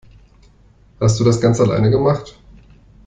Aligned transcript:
Hast 0.99 1.19
du 1.19 1.23
das 1.23 1.39
ganz 1.39 1.59
alleine 1.59 1.91
gemacht? 1.91 2.35